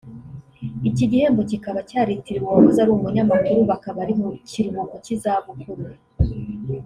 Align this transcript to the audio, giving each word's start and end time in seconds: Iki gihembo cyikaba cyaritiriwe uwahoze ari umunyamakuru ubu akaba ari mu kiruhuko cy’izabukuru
Iki 0.89 1.03
gihembo 1.11 1.41
cyikaba 1.49 1.79
cyaritiriwe 1.89 2.43
uwahoze 2.49 2.77
ari 2.81 2.91
umunyamakuru 2.93 3.51
ubu 3.63 3.73
akaba 3.77 3.97
ari 4.05 4.13
mu 4.21 4.27
kiruhuko 4.49 4.95
cy’izabukuru 5.03 5.83